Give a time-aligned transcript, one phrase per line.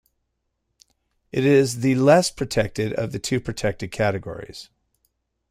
[1.31, 4.71] It is the less protected of the two protected categories.